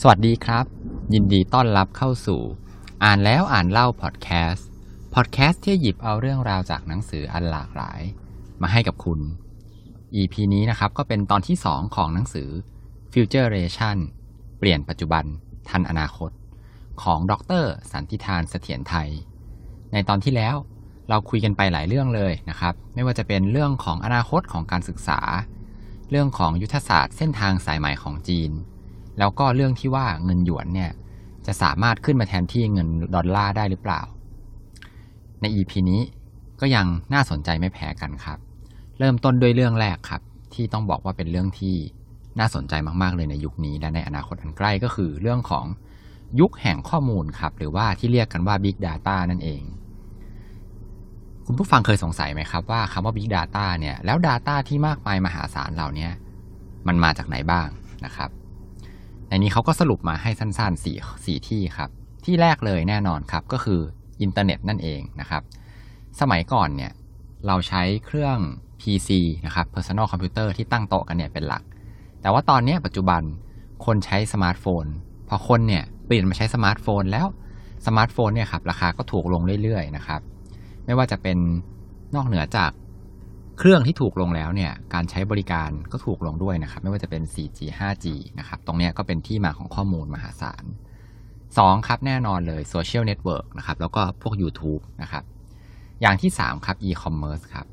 [0.00, 0.64] สวัสดีครับ
[1.14, 2.40] ยินดีต้อนรับเข้าสู่
[3.04, 4.68] อ่านแล้วอ่านเล่าพอดแคสต์
[5.14, 8.00] พอดแคสต์ที่หยิบเอาเรื่องราวจากหนังสืออันหลากหลาย
[8.62, 9.20] มาให้กับคุณ
[10.14, 12.48] EP นี้นะครับก็เป็นตอนที่ 2 ของหนังสือ
[13.12, 13.96] Futuration
[14.58, 15.24] เปลี่ยนปัจจุบัน
[15.68, 16.30] ทันอนาคต
[17.02, 17.32] ของด
[17.62, 19.08] ร สันติธานเสถียรไทย
[19.92, 20.56] ในตอนที่แล้ว
[21.08, 25.20] เราคุยกันไปหลายเรื่องเลยนะครับ ไม่ว่าจะเป็นเรื่องของอนาคตของการศึกษา
[26.10, 28.52] เรื่องของยุทธศาสตร์เส้นทางสายใหม่ของจีน
[29.18, 30.90] แล้วก็เรื่องที่ว่าเงินหยวนเนี่ย
[31.46, 34.00] จะสามารถขึ้นมาแทนที่เงินดอลลาร์ได้หรือเปล่า
[35.40, 36.00] ใน EP นี้
[36.60, 38.38] ก็ยังน่าสนใจไม่แพ้กันครับ
[38.98, 40.22] เริ่มต้นด้วยเรื่องแรกครับ
[40.54, 41.76] ที่ต้องบอกว่าเป็นเรื่องที่
[42.38, 45.66] น่าสนใจมากๆเลยในยุคนี้และในอนาคตอันใกล้ก็คือเรื่องของ
[46.40, 49.62] ยุคแห่งข้อมูลครับ หรือว่าที่เรียกกันว่า Big Data นั่นเอง
[51.46, 56.08] คุณผู้ฟังเคยสงสัยไหมครับว่าคำว่า Big Data เนี่ยแล้ว Data ที่มากมายมหาศาลเหล่านี้
[56.86, 57.68] มันมาจากไหนบ้าง
[58.04, 58.30] นะครับ
[59.32, 61.90] ในนี้เขาก็สรุปมาให้สั้นๆสี่สี่ที่ครับ
[62.24, 63.80] ที่แรกเลยแน่นอนครับก็คือ
[64.22, 65.42] อินเทอร์เน็ตนั่นเองนะครับ
[66.20, 66.92] สมัยก่อนเนี่ย
[67.46, 68.38] เราใช้เครื่อง
[68.80, 69.10] PC
[69.46, 71.62] นะครับ Personal Computer ที่ตั้งโต๊ะกันเนี่ยเป็นหลัก
[72.20, 73.22] แต่ว่าตอนนี้ปัจจุบัน
[73.86, 74.84] คนใช้สมาร์ทโฟน
[75.28, 77.26] พอคนเนี่ยเปลี่ยนมาใช้สมาร์ทโฟนแล้ว
[77.86, 80.20] สมาร์ทโฟนเนี่ยครับราคาก็ถูกลงเรื่อยๆนะครับ
[80.84, 81.38] ไม่ว่าจะเป็น
[82.14, 82.70] นอกเหนือจาก
[83.64, 88.06] เครื่องที่ถูกลงแล้วเนี่ยการใช้บริการก็ถูกลงด้วยนะครับ ไม่ว่าจะเป็น 4G 5G
[88.38, 90.64] นะครับ ตรงนี้ก็เป็นที่มาของข้อมูลมหาศาล
[91.26, 95.24] 2 ครับแน่นอนเลยโซเชียลเน็ตเวิร์กนะครับ แล้วก็พวก YouTube นะครับ
[96.00, 97.66] อย่างที่ 3 ครับ e-commerce ครับ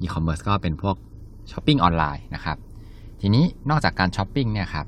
[0.00, 0.96] e-commerce ก็เป็นพวก
[1.50, 2.58] ช้อปปิ้งออนไลน์นะครับ
[3.20, 4.86] ทีนี้นอกจากการช้อปปิ้งเนี่ยครับ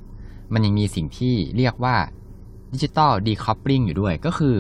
[0.53, 1.97] มันยังมีสิ่งที่เรียกว่า
[2.73, 4.57] ดิจิตอลดีคอ p ป l ิ n งอยู่ด้วย ก็คือ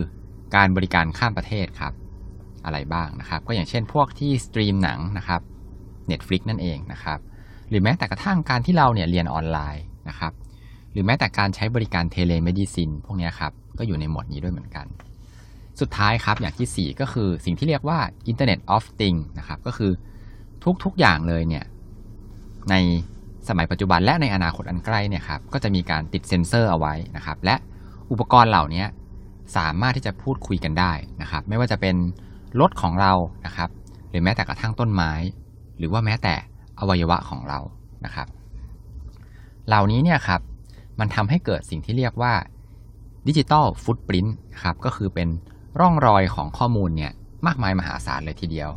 [0.57, 1.93] การบริการข้ามประเทศครับ
[2.65, 5.43] อะไรบ้างนะครับ ก็อย่างเช่นพวกที่สตรีมหนังนะครับ
[6.11, 7.19] Netflix นั่นเองนะครับ
[7.69, 10.33] หรือแม้แต่กระทั่งการที่เราเนี่ยเรียนออนไลน์นะครับ
[10.93, 14.87] หรือแม้แต่การใช้บริการ telemedicine พวกนี้ครับ ก็อยู่ในหมวดนี้ด้วยเหมือนกัน
[15.81, 17.99] สุดท้ายครับอย่างที่ 4 ก็คือสิ่งที่เรียกว่า
[18.31, 19.93] Internet of Things นะครับ ก็คือ
[20.85, 21.65] ทุกๆอย่างเลยเนี่ย
[22.71, 22.75] ใน
[23.49, 27.55] สมัยปัจจุบันและในอนาคตอันใกล้เนี่ยครับก็จะมีการติดเซ็นเซอร์เอาไว้นะครับ และ
[28.11, 28.85] อุปกรณ์เหล่านี้
[29.57, 30.93] สามารถที่จะพูดคุยกันได้
[31.23, 31.97] นะครับ ไม่ว่าจะเป็น
[32.61, 33.13] รถของเรา
[33.47, 33.71] นะครับ
[34.11, 35.13] หรือแม้แต่กระทั่งต้นไม้
[35.83, 36.35] รือว่าแม้แต่
[36.79, 37.59] อวัยวะของเรา
[38.05, 38.29] นะครับ
[39.69, 40.41] เหล่านี้เนี่ยครับ
[41.01, 42.33] มันทำให้เกิดสิ่งที่เรียกว่า
[43.29, 45.29] ดิจิตอลฟุตปรินต์ครับก็คือเป็น
[45.81, 47.13] ร่องรอยของข้อมูลเนี่ย
[47.47, 48.71] มากมายมหาศาลเลยทีเดียว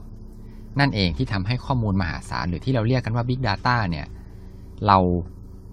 [0.80, 4.06] นั่นเองที่ทำให้ข้อมูลมหาศาลหรือที่เราเรียกกันว่า Big Data เนี่ย
[4.88, 4.98] เรา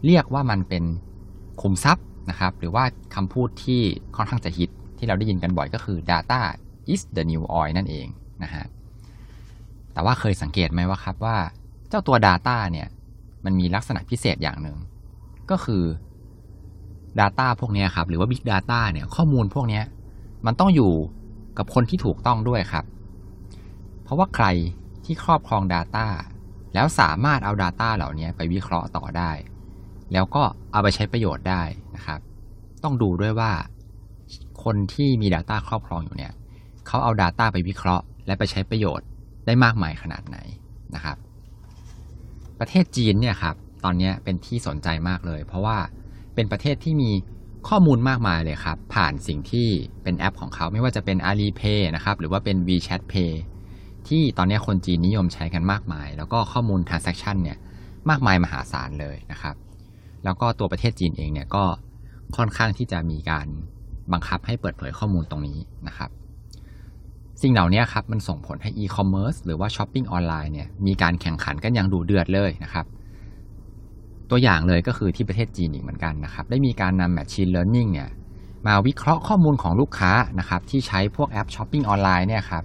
[0.06, 0.84] เรียกว่ามันเป็น
[1.62, 2.84] คุมทรัพย์นะครับหรือว่า
[3.15, 3.81] คำพูดที่
[4.16, 6.41] ค่อนข้างจะฮิตที่เราได้ยินกันบ่อยก็คือ data
[6.92, 8.06] is the new oil นั่นเอง
[8.42, 8.65] นะฮะ
[9.92, 11.36] แต่ว่าเคยสังเกตไหมว่าครับว่า
[11.88, 12.88] เจ้าตัว Data เนี่ย
[13.44, 14.78] มันมีลักษณะพิเศษอย่างหนึ่ง
[15.50, 15.82] ก็คือ
[17.20, 19.82] Data พวกนี้ครับ หรือว่า Big Data เนี่ย ข้อมูลพวกนี้
[20.47, 20.92] มันต้องอยู่
[21.58, 22.84] กับคนที่ถูกต้องด้วยครับ
[24.03, 24.47] เพราะว่าใคร
[25.04, 26.06] ที่ครอบครอง Data
[26.74, 29.30] แล้วสามารถเอา Data เหล่านี้ไปวิเคราะห์ต่อได้
[30.12, 30.42] แล้วก็
[30.72, 31.62] เอาไปใช้ประโยชน์ได้
[31.97, 32.20] นะครับ
[32.84, 33.53] ต้องดูด้วยว่า
[34.64, 36.32] คนที่มี Data ครอบครองอยู่เนี่ย
[36.86, 39.06] เขาเอา Data ไปวิเคราะห์ และไปใช้ประโยชน์
[39.47, 40.38] ได้มากมายขนาดไหน
[40.94, 41.16] นะครับ
[42.60, 45.78] ประเทศจีนเนี่ยครับตอนนี้เป็นที่สนใจมากเลย เพราะว่า
[46.34, 47.10] เป็นประเทศที่มี
[47.69, 49.69] ข้อมูลมากมายเลยครับ ผ่านสิ่งที่
[50.03, 53.32] เป็นแอปของเขาไม่ว่าจะเป็น Alipay นะครับหรือว่าเป็น WeChat Pay
[54.08, 57.59] ที่ตอนนี้คนจีนนิยมใช้กันมากมาย แล้วก็ข้อมูล transaction เนี่ย
[58.10, 59.54] มากมายมหาศาลเลยนะครับ
[60.24, 61.64] แล้วก็ตัวประเทศจีนเองเนี่ยก็
[62.36, 63.47] ค่อนข้างที่จะมีการ
[64.12, 66.10] บังคับให้เปิดเผยข้อมูลตรงนี้นะครับ
[67.42, 72.86] สิ่งเหล่านี้ครับมันส่งผลให้ e-commerce หรือว่าช้อปปิ้งออนไลน์เนี่ยมีการแข่งขันกันอย่างดุเดือดเลยนะครับ
[74.30, 78.08] ตัวอย่างเลยก็คือที่ประเทศจีนอีกเหมือนกันนะครับ ได้มีการนำ Machine Learning เนี่ย
[78.66, 82.64] มาวิเคราะห์ข้อมูลของลูกค้านะครับที่ใช้พวกแอปช้อปปิ้งออนไลน์เนี่ยครับ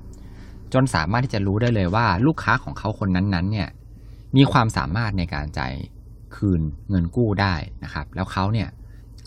[0.73, 3.69] จนสามารถที่จะรู้ได้เลยว่าลูกค้าของเขาคนนั้นๆเนี่ย
[4.35, 5.73] มีความสามารถในการจ่าย
[6.35, 8.69] คืนเงินกู้ได้นะครับ แล้วเขาเนี่ย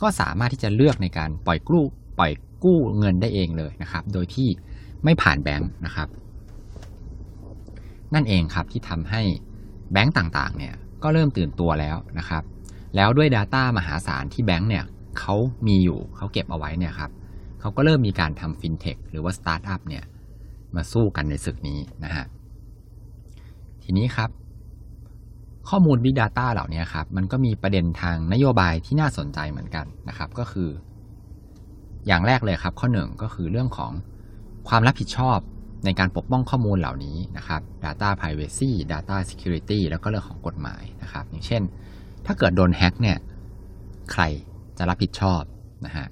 [0.00, 1.84] ก็สามารถที่จะเลือกในการปล่อยกู้
[2.18, 2.32] ปล่อย
[2.64, 4.48] กู้เงินได้เองเลยนะครับ โดยที่
[5.04, 6.08] ไม่ผ่านแบงค์นะครับ
[8.14, 9.22] นั่นเองครับที่ทำให้
[9.92, 12.42] แบงค์ต่างๆ เนี่ยก็เริ่มตื่นตัวแล้วนะครับ
[12.96, 14.84] แล้วด้วย Data มหาศาลที่แบงค์เนี่ย
[15.18, 15.34] เขา
[15.66, 17.10] มีอยู่เขาเก็บเอาไว้เนี่ยครับ
[17.60, 20.04] เขาก็เริ่มมีการทำฟินเทคหรือว่าสตาร์ทอัพเนี่ย
[20.74, 22.26] มาสู้กันในศึกนี้นะฮะ
[23.82, 24.30] ทีนี้ครับ
[25.68, 30.68] ข้อมูล Big Data เหล่านี้ครับ มันก็มีประเด็นทางนโยบายที่น่าสนใจเหมือนกันนะครับ ก็คือ
[32.06, 33.92] อย่างแรกเลยครับ ข้อหนึ่งก็คือเรื่องของ
[34.68, 35.38] ความรับผิดชอบ
[35.84, 41.62] ในการปกป้องข้อมูลเหล่านี้นะครับ Data Privacy Data Security แล้วก็เรื่องของกฎหมายนะครับ อย่างเช่น
[42.26, 43.18] ถ้าเกิดโดนแฮ็กเนี่ย
[44.12, 44.22] ใคร
[44.78, 45.42] จะรับผิดชอบ
[45.86, 46.06] นะฮะ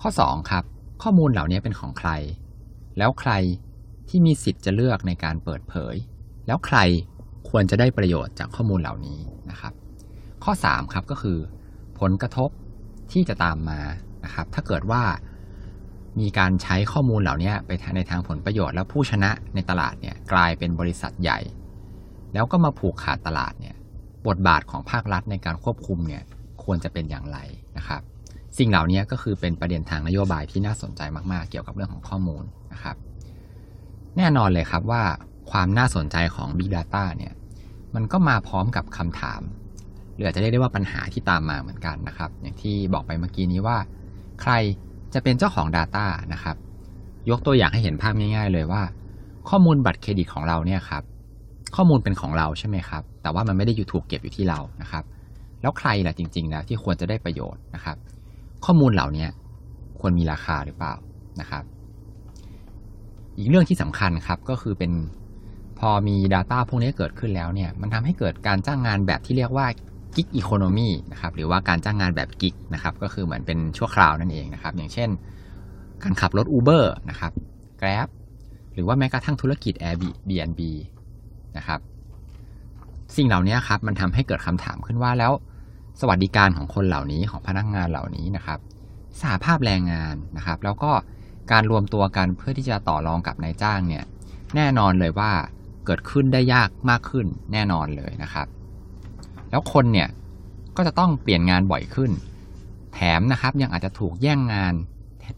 [0.00, 0.64] ข้อ 2 ครับ
[1.02, 2.10] ข้อมูลเหล่านี้เป็นของใคร
[2.98, 3.32] แล้วใคร
[4.08, 5.94] ที่มีสิทธิ์จะเลือกในการเปิดเผย
[6.46, 6.78] แล้วใคร
[7.48, 9.18] ควรจะได้ประโยชน์จากข้อมูลเหล่านี้
[9.50, 9.72] นะครับ
[10.44, 11.38] ข้อ 3 ครับก็คือ
[12.00, 12.50] ผลกระทบ
[13.12, 13.80] ที่จะตามมา
[14.24, 15.02] นะครับ ถ้าเกิดว่า
[16.20, 21.38] มีการใช้ข้อมูลเหล่านี้ไปในทางผลประโยชน์ แล้วผู้ชนะในตลาดเนี่ยกลายเป็นบริษัทใหญ่
[22.34, 23.76] แล้วก็มาผูกขาดตลาดเนี่ย
[24.26, 26.22] บทบาทของภาครัฐในการควบคุมเนี่ย
[26.64, 27.38] ควรจะเป็นอย่างไร
[27.76, 28.02] นะครับ
[28.58, 31.00] สิ่งเหล่านี้ก็คือเป็นประเด็นทางนโยบายที่น่าสนใจ
[31.32, 32.96] มากๆ เกี่ยวกับเรื่องของข้อมูลนะครับ
[34.16, 35.02] แน่นอนเลยครับว่า
[35.50, 37.32] ความน่าสนใจของ Big Data เนี่ย
[37.94, 39.42] มันก็มาพร้อมกับคำถาม
[40.14, 43.78] หรืออาจจะเรียกได้ว่าปัญหาที่ตามมาเหมือนกันนะครับ อย่างที่บอกไปเมื่อกี้นี้ว่า
[44.42, 44.52] ใคร
[45.14, 46.56] จะเป็นเจ้าของ Data นะครับ
[47.30, 48.82] ยกตัวอย่างให้เห็นภาพง่าย ๆ เลยว่า
[49.48, 51.02] ข้อมูลบัตรเครดิตของเราเนี่ยครับ
[51.76, 55.04] ข้อมูลเป็นของเราใช่ไหมครับ แต่ว่ามันไม่ได้อยู่ถูกเก็บอยู่ที่เรานะครับ
[55.62, 57.96] แล้วใครล่ะจริงๆแล้วที่ควรจะได้ประโยชน์นะครับ
[58.64, 59.26] ข้อมูลเหล่านี้
[60.00, 60.94] ควรมีราคาหรือเปล่า
[61.40, 61.64] นะครับ
[63.38, 64.92] อีกเรื่องที่สำคัญครับก็คือเป็น
[65.78, 69.66] พอมี Data พวกนี้เกิดขึ้นแล้วเนี่ย มันทำให้เกิดการจ้างงานแบบที่เรียกว่า
[70.16, 75.08] กิ๊กอีโคโนมีนะครับหรือว่าการจ้างงานแบบกิ๊กนะครับก็คือเหมือนเป็นชั่วคราวนั่นเองนะครับอย่างเช่น
[76.02, 77.32] การขับรถ Uber นะครับ
[77.80, 78.08] Grab
[78.74, 80.60] หรือว่าแม้กระทั่งธุรกิจ Airbnb
[81.56, 81.80] นะครับ
[83.16, 85.32] สิ่งเหล่านี้ครับมันทำให้เกิดคำถามขึ้นว่าแล้ว
[86.00, 88.58] สวัสดิการของคนเหล่านี้ของพนักงานเหล่านี้นะครับ
[89.20, 90.92] สหภาพแรงงานนะครับ แล้วก็
[91.52, 94.04] การรวมตัวกันเพื่อที่จะต่อรองกับนายจ้างเนี่ย
[94.56, 95.30] แน่นอนเลยว่า
[95.86, 98.46] เกิดขึ้นได้ยากมากขึ้นแน่นอนเลยนะครับ
[99.54, 100.08] แล้วคนเนี่ย
[100.76, 102.10] ก็จะต้องเปลี่ยนงานบ่อยขึ้น
[102.94, 104.74] แถมนะครับยังอาจจะถูกแย่งงาน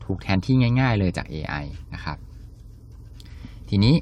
[0.07, 1.65] ถูกแทนที่ง่าย ๆ เลยจาก AI
[1.95, 2.17] นะครับ
[3.69, 3.95] ทีนี้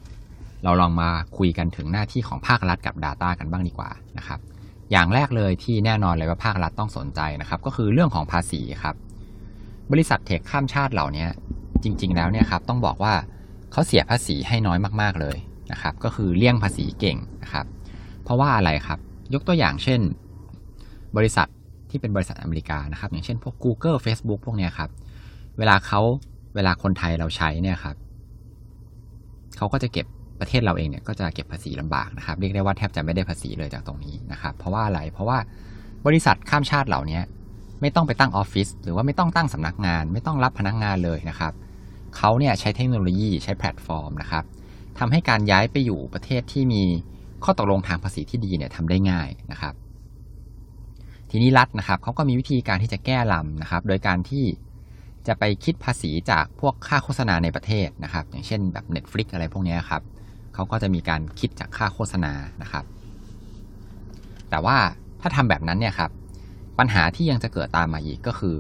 [0.64, 4.40] เราลองมาคุยกันถึงหน้าที่ของภาครัฐกับ Data กันบ้างดีกว่านะครับ
[4.90, 8.94] อย่างแรกเลยที่แน่นอนเลยว่าภาครัฐต้องสนใจนะครับ ก็คือเรื่องของภาษีครับ
[9.93, 11.26] บริษัทเทคข้ามชาติเหล่านี้
[11.84, 13.14] จริง ๆ แล้วเนี่ยครับต้องบอกว่า
[13.72, 15.37] เขาเสียภาษีให้น้อยมากๆเลย
[15.72, 17.66] นะครับ ก็คือเลี่ยงภาษีเก่งนะครับ
[18.22, 18.99] เพราะว่าอะไรครับ
[19.32, 20.00] ยกตัวอย่างเช่น
[21.17, 21.49] บริษัท
[21.91, 24.91] ที่เป็นบริษัทอเมริกานะครับ อย่างเช่นพวก Google Facebook พวกเนี้ยครับ
[25.59, 26.00] เวลาเขา
[26.55, 27.97] เวลาคนไทยเราใช้เนี่ยครับ
[29.56, 30.06] เขาก็จะเก็บ
[30.41, 35.38] ประเทศเราเองเนี่ยก็จะเก็บภาษีลำบากนะครับเรียกได้ว่าแทบจะไม่ได้ภาษีเลยจากตรงนี้นะครับ เพราะว่าอะไรเพราะว่า
[36.06, 37.21] บริษัทข้ามชาติเหล่านี้
[37.81, 41.53] ไม่ต้องไปตั้งออฟฟิศหรือว่าไม่ต้องตั้งสำนักงาน ไม่ต้องรับพนักงานเลยนะครับ
[42.17, 44.44] เขาเนี่ยใช้เทคโนโลยีใช้แพลตฟอร์มนะครับ
[44.99, 46.85] ทำให้การย้ายไปอยู่ประเทศที่มี
[47.44, 49.75] ข้อตกลงทางภาษีที่ดีเนี่ยทำได้ง่ายนะครับ
[51.31, 54.44] ทีนี้รัฐนะครับเขาก็มีวิธีการที่จะแก้ลำนะครับ โดยการที่
[55.26, 60.02] จะไปคิดภาษีจากพวกค่าโฆษณาในประเทศนะครับ อย่างเช่นแบบ Netflix อะไรพวกนี้ครับ
[60.55, 62.32] เขาก็จะมีการคิดจากค่าโฆษณา
[62.62, 62.85] นะครับ
[64.50, 64.76] แต่ว่า
[65.20, 66.11] ถ้าทำแบบนั้นเนี่ยครับ
[66.79, 68.56] ปัญหาที่ยังจะเกิดตามมาอีกก็คือ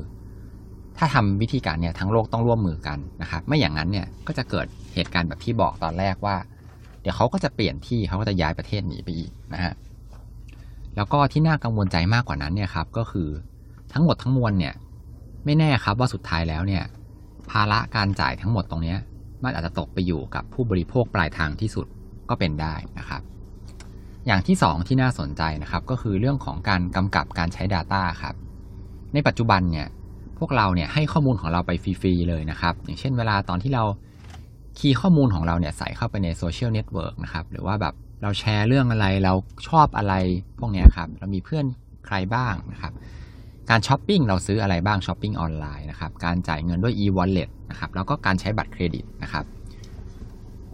[0.98, 6.36] ถ้าทำวิธีการเนี่ยทั้งโลกต้องร่วมมือกันนะครับ ไม่อย่างนั้นเนี่ยก็จะเกิดเหตุการณ์แบบที่บอกตอนแรกว่า
[7.04, 9.74] เดี๋ยวเขาก็จะเปลี่ยนที่เขาก็จะย้ายประเทศหนีไปอีกนะฮะ
[10.96, 13.28] แล้วก็ที่น่ากังวลใจมากกว่านั้นเนี่ยครับก็คือ
[13.92, 14.74] ทั้งหมดทั้งมวลเนี่ย
[15.44, 16.82] ไม่แน่ครับว่าสุดท้ายแล้วเนี่ย
[17.50, 18.96] ภาระการจ่ายทั้งหมดตรงนี้
[19.44, 21.86] มันอาจจะตกไปอยู่กับผู้บริโภคปลายทางที่สุด
[22.28, 23.22] ก็เป็นได้นะครับ
[24.26, 28.34] อย่างที่ 2 ที่น่าสนใจนะครับ ก็คือเรื่องของการกำกับการใช้ Data ครับ
[29.14, 29.86] ในปัจจุบันเนี่ย
[30.38, 33.84] พวกเราเนี่ยให้ข้อมูลของเราไปฟรีๆเลยนะครับ อย่างเช่นเวลาตอนที่เรา
[34.78, 39.32] คีย์ข้อมูลของเราเนี่ยใส่เข้าไปในโซเชียลเน็ตเวิร์กนะครับ หรือว่าแบบเราแชร์เรื่องอะไรเรา
[39.68, 40.14] ชอบอะไร
[40.58, 41.64] พวกนี้ครับ เรามีเพื่อน
[42.06, 42.92] ใครบ้างนะครับ
[43.70, 49.44] การช้อปปิ้งเราซื้ออะไรบ้างช้อปปิ้งออนไลน์นะครับ การจ่ายเงินด้วย e-wallet นะครับ แล้วก็การใช้บัตรเครดิตนะครับ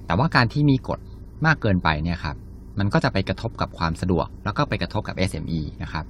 [0.06, 1.00] แต่ว่าการที่มีกฎ
[1.46, 2.36] มากเกินไปเนี่ยครับ
[2.78, 6.04] มันก็จะไปกระทบกับความสะดวก แล้วก็ไปกระทบกับ SME นะครับ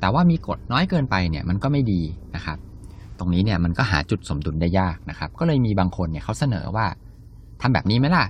[0.00, 2.02] แต่ว่ามีกฎน้อยเกินไปเนี่ยมันก็ไม่ดี
[2.34, 2.58] นะครับ
[3.18, 6.86] ตรงนี้เนี่ยมันก็หาจุดสมดุลได้ยากนะครับ ก็เลยมีบางคนเนี่ยเขาเสนอว่า
[7.60, 8.24] ทำแบบนี้ไหมล่ะ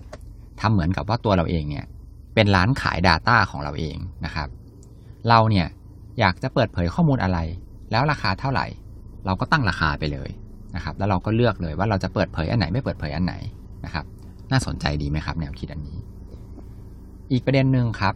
[0.60, 1.86] ทำเหมือนกับว่าตัวเราเองเนี่ย
[2.34, 4.48] เป็นร้านขาย Data ของเราเองนะครับ
[5.28, 5.66] เราเนี่ย
[6.20, 7.38] อยากจะเปิดเผยข้อมูลอะไร
[7.90, 8.66] แล้วราคาเท่าไหร่
[9.26, 10.30] เราก็ตั้งราคาไปเลย
[10.76, 13.34] นะครับ แล้วเราก็เลือกเลยว่าเราจะเปิดเผยอันไหนไม่เปิดเผยอันไหน
[13.84, 14.04] นะครับ
[14.50, 15.98] น่าสนใจดีไหมครับ แนวคิดอันนี้
[17.32, 18.14] อีกประเด็นหนึ่งครับ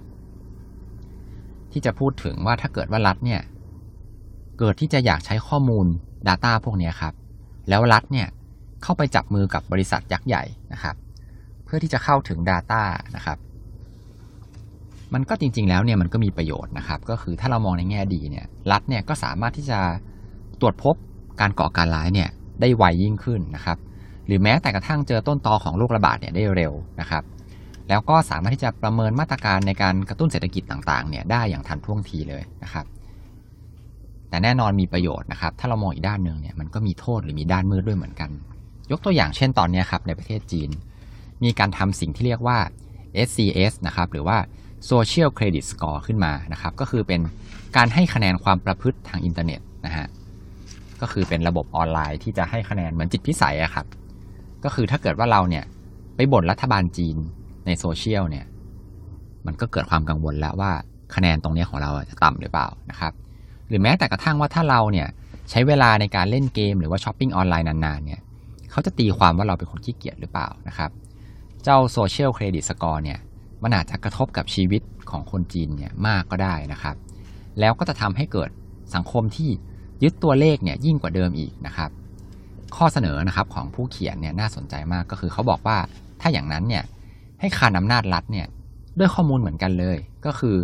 [1.73, 3.41] ที่จะพูดถึงว่าถ้าเกิดว่ารัฐเนี่ย
[4.59, 5.87] เกิดที่จะอยากใช้ข้อมูล
[6.29, 7.15] Data พวกนี้ครับ
[7.69, 8.29] แล้วรัฐเนี่ย
[8.83, 10.95] เข้าไปจับมือกับบริษัทยักษ์ใหญ่นะครับ
[11.65, 12.83] เพื่อที่จะเข้าถึง Data
[13.17, 13.39] นะครับ
[15.15, 19.79] มันก็จริง ๆ แล้วเนี่ยมันก็มีประโยชน์นะครับ ก็คือถ้าเรามองในแง่ดีเนี่ยรัฐเนี่ยก็สามารถที่จะ
[20.61, 20.95] ตรวจพบ
[21.41, 22.29] การก่อการร้ายเนี่ย
[22.61, 23.79] ได้ไวยิ่งขึ้นนะครับ
[24.27, 27.23] หรือแม้แต่กระทั่งเจอต้นตอของโรคระบาดเนี่ยได้เร็วนะครับ
[27.89, 32.85] แล้วก็สามารถที่จะประเมินมาตรการในการกระตุ้นเศรษฐกิจต่างๆเนี่ยได้อย่างทันท่วงทีเลยนะครับ
[34.29, 38.31] แต่แน่นอนมีประโยชน์นะครับ ถ้าเรามองอีกด้านหนึ่งเนี่ยมันก็มีโทษหรือมีด้านมืดด้วยเหมือนกัน
[38.91, 40.71] ยกตัวอย่างเช่นตอนนี้ครับในประเทศจีน
[41.43, 42.59] มีการทำสิ่งที่เรียกว่า
[43.27, 44.37] SCS นะครับหรือว่า
[44.91, 47.21] Social Credit Score ขึ้นมานะครับ ก็คือเป็น
[47.77, 50.07] การให้คะแนนความประพฤติทางอินเทอร์เน็ตนะฮะ
[51.01, 53.87] ก็คือเป็นระบบออนไลน์ที่จะให้คะแนนเหมือนจิตพิสัยอะครับ
[54.65, 55.65] ก็คือถ้าเกิดว่าเราเนี่ย
[56.17, 57.17] ไปบ่นรัฐบาลจีน
[57.67, 58.47] ในโซเชียลเนี่ย
[59.47, 60.73] มันก็เกิดความกังวลแล้วว่า
[61.15, 63.13] คะแนนตรงนี้ของเราจะต่ำหรือเปล่านะครับ
[63.69, 65.09] หรือแม้แต่กระทั่งว่าถ้าเราเนี่ย
[65.51, 68.21] ใช้เวลาในการเล่นเกมหรือว่าช้อปปิ้งออนไลน์นานๆเนี่ย
[68.71, 70.91] เขาจะตีความว่าเราเป็นคนขี้เกียจหรือเปล่านะครับ
[71.65, 73.19] เจ้าโซเชียลเครดิตสกอร์เนี่ย
[73.63, 76.97] มันอาจจะกระทบกับชีวิตของคนจีนเนี่ยมากก็ได้นะครับ
[77.61, 78.51] แล้วก็จะทำให้เกิด
[78.95, 79.51] สังคมที่
[80.03, 81.91] ยึดตัวเลขเนี่ยยิ่งกว่าเดิมอีกนะครับ
[82.77, 85.79] ข้อเสนอนะครับของผู้เขียนเนี่ยน่าสนใจมากก็คือเขาบอกว่า
[86.21, 86.85] ถ้าอย่างนั้นเนี่ย
[87.41, 88.47] ให้คานอำนาจรัฐเนี่ย
[88.99, 90.57] ด้วยข้อมูลเหมือนกันเลย ก็คือ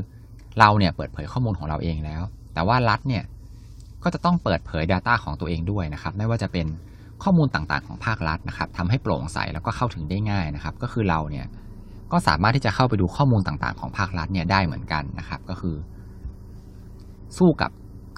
[0.59, 2.23] เราเนี่ยเปิดเผยข้อมูลของเราเองแล้ว
[2.54, 3.25] แต่ว่ารัฐเนี่ย
[4.02, 6.66] ก็จะต้องเปิดเผย Data ของตัวเองด้วยนะครับ ไม่ว่าจะเป็น
[7.24, 11.46] ข้อมูลต่างๆของภาครัฐนะครับทำให้โปร่งใสแล้วก็เข้าถึงได้ง่ายนะครับ ก็คือเราเนี่ย
[12.12, 15.76] ก็สามารถที่จะเข้าไปดูข้อมูลต่างๆ ของภาครัฐเนี่ยได้เหมือนกันนะครับ ก็คือ
[17.38, 17.70] สู้กับ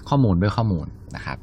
[0.09, 1.37] ข้อมูลด้วยข้อมูลนะครับ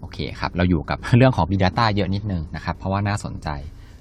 [0.00, 3.48] โอเคครับเราอยู่กับเรื่องของ Big Data เยอะนิดนึงนะครับ เพราะว่าน่าสนใจ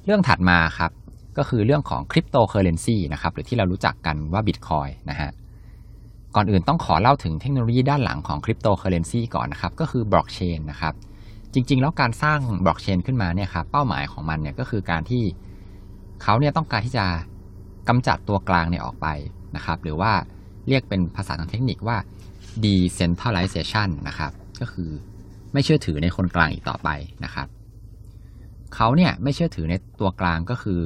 [0.05, 0.91] เรื่องถัดมาครับ
[1.37, 5.29] ก็คือเรื่องของคริปโตเคอเรนซีนะครับหรือที่เรารู้จักกันว่าบิตคอยน์นะฮะ
[6.35, 10.93] ก่อนอื่นต้องขอเล่าถึงเทคโนโลยีด้านหลังของคริปโตเคอเรนซีก่อนนะครับ ก็คือบล็อกเชนนะครับ
[11.53, 15.23] จริง ๆ แล้วการสร้างบล็อกเชนขึ้นมาเนี่ยครับเป้าหมายของมันเนี่ยก็คือการที่
[16.23, 17.05] เขาเนี่ยต้องการที่จะ
[17.87, 19.07] กำจัดตัวกลางเนี่ยออกไป
[19.55, 20.11] นะครับ หรือว่า
[20.67, 21.97] เรียกเป็นภาษาทางเทคนิคว่า
[22.63, 24.89] decentralization นะครับ ก็คือ
[25.53, 26.89] ไม่เชื่อถือในคนกลางอีกต่อไป
[27.25, 27.47] นะครับ
[28.75, 30.79] เขาเนี่ยไม่เชื่อถือในตัวกลางก็คือ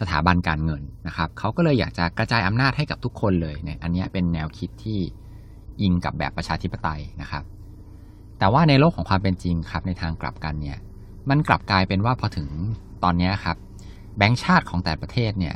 [0.00, 4.98] สถาบันการเงินนะครับเขาก็เลยอยากจะกระจายอำนาจให้กับทุกคนเลยเนี่ยอันนี้เป็นแนวคิดที่
[5.80, 7.44] อิงกับแบบประชาธิปไตยนะครับ
[8.38, 10.78] แต่ว่าในโลกของความเป็นจริงครับในทางกลับกันเนี่ย
[11.28, 12.48] มันกลับกลายเป็นว่าพอถึง
[13.04, 13.56] ตอนนี้ครับ
[14.18, 15.54] แบงก์ชาติของแต่ประเทศเนี่ย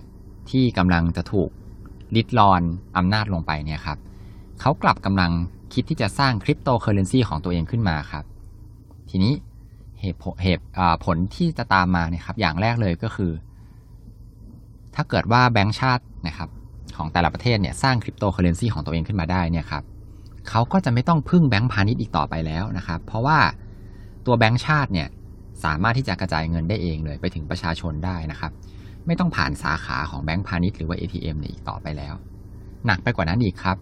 [0.50, 1.50] ที่กำลังจะถูก
[2.16, 2.62] ลิดรอน
[2.97, 3.99] อำนาจลงไปเนี่ยครับ
[4.61, 5.32] เขากลับกำลัง
[5.73, 8.25] คิดที่จะสร้างคริปโตเคอเรนซีของตัวเองขึ้นมาครับ
[9.11, 9.32] ทีนี้
[10.00, 10.64] เหตุเหตุ
[11.04, 13.32] ผลที่จะตามมาเนี่ยครับ อย่างแรกเลยก็คือ
[14.94, 16.49] ถ้าเกิดว่าแบงก์ชาตินะครับ
[16.97, 19.82] ของแต่ละประเทศเนี่ยสร้างคริปโตเคอเรนซีของตัวเองขึ้นมาได้เนี่ยครับ
[20.49, 23.38] เขาก็จะไม่ต้องพึ่งแบงก์พาณิชย์อีกต่อไปแล้วนะครับ เพราะว่า
[24.26, 25.09] ตัวแบงก์ชาติเนี่ย
[25.64, 28.52] สามารถที่จะกระจายเงินได้เองเลยไปถึงประชาชนได้นะครับ
[29.07, 32.14] ไม่ต้องผ่านสาขาของแบงก์พาณิชย์หรือว่า ATM เนี่ยอีกต่อไปแล้ว
[32.87, 33.76] หนักไปกว่านั้นอีกครับ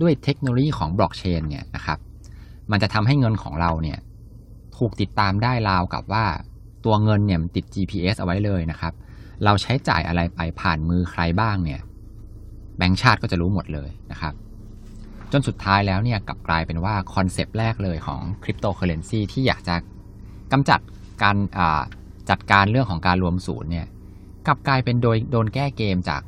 [0.00, 1.98] ด้วยเทคโนโลยีของบล็อกเชนเนี่ยนะครับ
[2.70, 3.98] มันจะทำให้เงินของเราเนี่ย
[4.76, 6.24] ถูกติดตามได้ราวกับว่า
[6.84, 8.92] ตัวเงินเนี่ยติด GPS เอาไว้เลยนะครับ
[9.44, 11.80] เราใช้จ่ายอะไรไปผ่านมือใครบ้างเนี่ย
[12.76, 14.34] แบงก์ชาติก็จะรู้หมดเลยนะครับ
[15.32, 19.76] จนสุดท้ายแล้วเนี่ยกลับกลายเป็นว่าคอนเซปต์แรกเลยของคริปโตเคอเรนซีที่อยากจะ
[20.52, 20.80] กำจัด
[21.22, 21.36] การ
[22.30, 23.86] จัดการเรื่องของการรวมศูนย์เนี่ย
[24.46, 26.22] กลับกลายเป็นโดยโดนแก้เกมจาก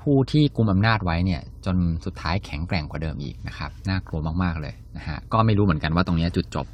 [0.00, 6.66] ผู้ที่กุมอำนาจไว้เนี่ยจนสุดท้ายแข็งแกร่งกว่าเดิมอีกนะครับน่ากลัวมากๆเลยนะฮะก็ไม่รู้เหมือนกันว่าตรงนี้จุดจบ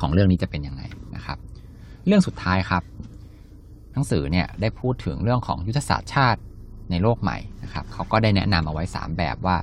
[0.00, 0.82] ของเรื่องนี้จะเป็นยังไง
[1.14, 1.38] นะครับ
[2.06, 2.82] เรื่องสุดท้ายครับ
[3.92, 6.40] หนังสือเนี่ยได้พูดถึงเรื่องของยุทธศาสตร์ชาติ
[6.90, 9.56] ในโลกใหม่นะครับเขาก็ได้แนะนำเอาไว้ 3 แบบว่า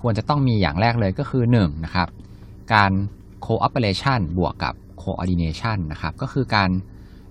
[0.00, 2.08] ควรจะต้องมีอย่างแรกเลยก็คือ1นะครับ
[2.74, 2.90] การ
[3.46, 6.70] cooperation บวกกับ coordination นะครับก็คือการ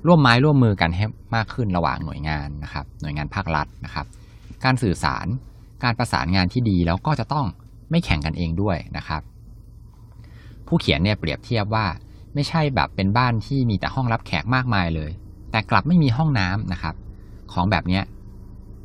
[0.08, 4.06] ร่วมไม้ร่วมมือกันให้มากขึ้นระหว่างหน่วยงานนะครับหน่วยงานภาครัฐนะครับ
[4.64, 5.28] การสื่อสาร
[5.84, 7.46] การประสานงานที่ดีแล้วก็จะต้อง
[7.90, 9.22] ไม่แข่งกันเองด้วยนะครับ
[10.68, 11.86] ผู้เขียนเนี่ยเปรียบเทียบว่า
[12.34, 15.12] ไม่ใช่แบบเป็นบ้านที่มีแต่ห้องรับแขกมากมายเลย
[15.52, 16.96] แต่กลับไม่มีห้องน้ำนะครับ
[17.54, 18.00] ของแบบนี้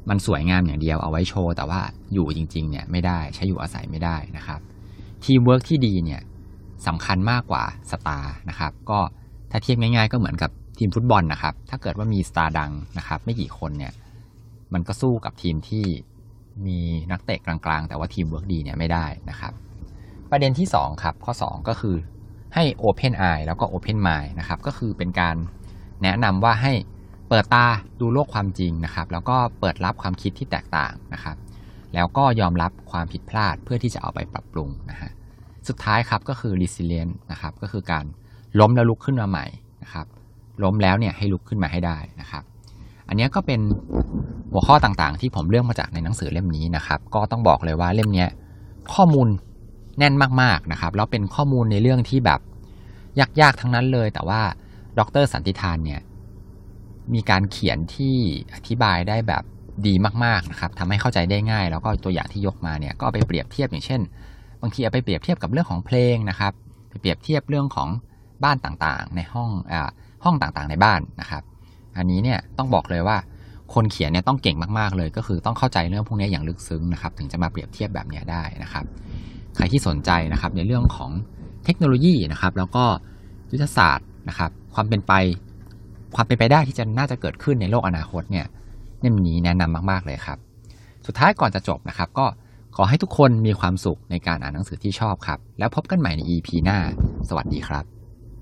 [0.09, 1.81] มันสวยงามอย่างเดียวเอาไว้โชว์ แต่ว่า
[2.13, 4.61] อยู่จริง ๆ เนี่ยไม่ได้ใช้อยู่อาศัยไม่ได้นะครับ
[5.25, 6.21] ทีมเวิร์กที่ดีเนี่ย
[6.87, 8.99] สำคัญมากกว่า star นะครับ ก็
[9.51, 13.93] ถ้าเทียบง่ายๆ ก็เหมือนกับทีมฟุตบอลนะครับ ถ้าเกิดว่ามี star ดังนะครับ ไม่กี่คนเนี่ย
[14.73, 15.85] มันก็สู้กับทีมที่
[16.67, 16.79] มี
[17.11, 19.53] นักเตะกลางๆ แต่ว่าทีมเวิร์กดีเนี่ยไม่ได้นะครับ
[20.31, 21.97] ประเด็นที่ 2 ครับ ข้อ 2 ก็คือ
[22.55, 25.37] ให้ Open Eye แล้วก็ Open Mind นะครับ ก็คือเป็นการ
[26.03, 26.73] แนะนำว่าให้
[27.35, 27.67] เปิดตา
[28.01, 31.37] ดูโลกความจริงนะครับ แล้วก็เปิดรับความคิดที่แตกต่างนะครับ
[31.95, 35.11] แล้วก็ยอมรับความผิดพลาดเพื่อที่จะเอาไปปรับปรุงนะฮะ
[35.69, 38.05] สุดท้ายครับก็คือ resilient นะครับก็คือการ
[38.61, 39.47] ล้มแล้วลุกขึ้นมาใหม่
[39.83, 40.07] นะครับ
[40.63, 42.43] ล้มแล้วเนี่ยให้ลุกขึ้นมาให้ได้นะครับ
[43.09, 43.61] อันนี้ก็เป็น
[44.53, 48.27] หัวข้อต่างๆ ที่ผมเลือกมาจากในหนังสือเล่มนี้นะครับ ก็ต้องบอกเลยว่าเล่มนี้
[48.95, 49.29] ข้อมูล
[49.99, 52.41] แน่นมากๆนะครับแล้วเป็นข้อมูลในเรื่องที่แบบ
[53.41, 54.41] ยากๆทั้งนั้นเลย แต่ว่า
[54.99, 56.01] ดรสันติธานเนี่ย
[57.15, 58.17] มีการเขียนที่
[58.55, 59.43] อธิบายได้แบบ
[59.87, 59.95] ดี
[60.25, 64.01] มากๆนะครับทำให้เข้าใจได้ง่าย แล้วก็ตัวอย่างที่ยกมาเนี่ยก็ไปเปรียบเทียบอย่างเช่น
[64.63, 66.53] บางทีเอาไปเปรียบเทียบกับเรื่องของเพลงนะครับ
[66.89, 67.89] ไปเปรียบเทียบเรื่องของ
[68.45, 69.91] บ้านต่างๆ ในห้องอ่า
[70.25, 71.43] ห้องต่างๆในบ้านนะครับ
[71.97, 73.17] อันนี้เนี่ยต้องบอกเลยว่า
[73.75, 78.85] คนเขียนเนี่ยต้องเก่งมากๆเลย ก็คือต้องเข้าใจเรื่องพวกนี้อย่างลึกซึ้งนะครับถึงจะมาเปรียบเทียบแบบนี้ได้นะครับ
[79.57, 81.11] ใครที่สนใจนะครับในเรื่องของ
[81.65, 82.85] เทคโนโลยีนะครับ แล้วก็
[83.53, 85.13] ยุทธศาสตร์นะครับ ความเป็นไป
[86.15, 88.47] ความเป็นไปได้ที่จะน่าจะเกิดขึ้นในโลกอนาคตเนี่ย
[89.01, 90.39] เล่มนี้แนะนำมาก ๆ เลยครับ
[91.07, 92.27] สุดท้ายก่อนจะจบนะครับ ก็
[92.77, 96.79] ขอให้ทุกคนมีความสุขในการอ่านหนังสือที่ชอบครับ แล้วพบกันใหม่ใน EP หน้า
[97.29, 98.02] สวัสดีครับ